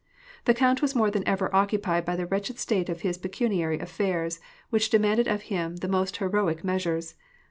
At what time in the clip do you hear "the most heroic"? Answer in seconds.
5.75-6.63